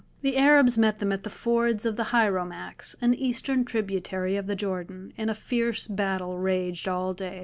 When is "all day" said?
6.87-7.39